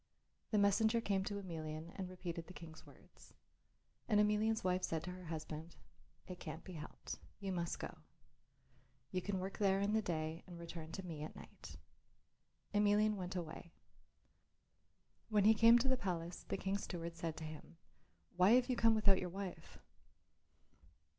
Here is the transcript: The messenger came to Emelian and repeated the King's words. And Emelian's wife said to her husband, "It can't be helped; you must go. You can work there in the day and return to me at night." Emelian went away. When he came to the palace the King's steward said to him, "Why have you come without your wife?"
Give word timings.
The 0.49 0.57
messenger 0.57 0.99
came 0.99 1.23
to 1.25 1.35
Emelian 1.39 1.93
and 1.95 2.09
repeated 2.09 2.47
the 2.47 2.55
King's 2.55 2.87
words. 2.87 3.35
And 4.07 4.19
Emelian's 4.19 4.63
wife 4.63 4.81
said 4.81 5.03
to 5.03 5.11
her 5.11 5.25
husband, 5.25 5.75
"It 6.25 6.39
can't 6.39 6.63
be 6.63 6.73
helped; 6.73 7.19
you 7.39 7.51
must 7.51 7.77
go. 7.77 7.99
You 9.11 9.21
can 9.21 9.37
work 9.37 9.59
there 9.59 9.79
in 9.79 9.93
the 9.93 10.01
day 10.01 10.43
and 10.47 10.57
return 10.57 10.91
to 10.93 11.05
me 11.05 11.21
at 11.21 11.35
night." 11.35 11.75
Emelian 12.73 13.15
went 13.15 13.35
away. 13.35 13.73
When 15.29 15.43
he 15.43 15.53
came 15.53 15.77
to 15.77 15.87
the 15.87 15.97
palace 15.97 16.45
the 16.47 16.57
King's 16.57 16.85
steward 16.85 17.15
said 17.15 17.37
to 17.37 17.43
him, 17.43 17.77
"Why 18.35 18.53
have 18.53 18.71
you 18.71 18.75
come 18.75 18.95
without 18.95 19.19
your 19.19 19.29
wife?" 19.29 19.77